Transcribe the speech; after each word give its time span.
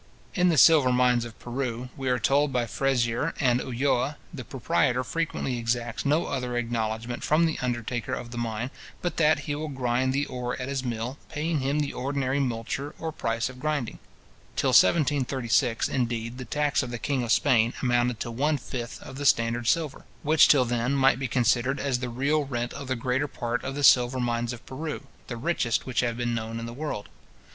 In 0.33 0.49
the 0.49 0.57
silver 0.57 0.91
mines 0.91 1.25
of 1.25 1.37
Peru, 1.37 1.89
we 1.95 2.09
are 2.09 2.17
told 2.17 2.51
by 2.51 2.65
Frezier 2.65 3.35
and 3.39 3.61
Ulloa, 3.61 4.17
the 4.33 4.43
proprietor 4.43 5.03
frequently 5.03 5.59
exacts 5.59 6.07
no 6.07 6.25
other 6.25 6.57
acknowledgment 6.57 7.23
from 7.23 7.45
the 7.45 7.59
undertaker 7.61 8.11
of 8.15 8.31
the 8.31 8.37
mine, 8.39 8.71
but 9.03 9.17
that 9.17 9.41
he 9.41 9.53
will 9.53 9.67
grind 9.67 10.11
the 10.11 10.25
ore 10.25 10.59
at 10.59 10.69
his 10.69 10.83
mill, 10.83 11.19
paying 11.29 11.59
him 11.59 11.77
the 11.81 11.93
ordinary 11.93 12.39
multure 12.39 12.95
or 12.97 13.11
price 13.11 13.47
of 13.47 13.59
grinding. 13.59 13.99
Till 14.55 14.69
1736, 14.69 15.87
indeed, 15.87 16.39
the 16.39 16.45
tax 16.45 16.81
of 16.81 16.89
the 16.89 16.97
king 16.97 17.21
of 17.21 17.31
Spain 17.31 17.75
amounted 17.83 18.19
to 18.21 18.31
one 18.31 18.57
fifth 18.57 18.99
of 19.03 19.17
the 19.17 19.25
standard 19.27 19.67
silver, 19.67 20.05
which 20.23 20.47
till 20.47 20.65
then 20.65 20.93
might 20.95 21.19
be 21.19 21.27
considered 21.27 21.79
as 21.79 21.99
the 21.99 22.09
real 22.09 22.43
rent 22.43 22.73
of 22.73 22.87
the 22.87 22.95
greater 22.95 23.27
part 23.27 23.63
of 23.63 23.75
the 23.75 23.83
silver 23.83 24.19
mines 24.19 24.51
of 24.51 24.65
Peru, 24.65 25.05
the 25.27 25.37
richest 25.37 25.85
which 25.85 25.99
have 25.99 26.17
been 26.17 26.33
known 26.33 26.59
in 26.59 26.65
the 26.65 26.73
world. 26.73 27.07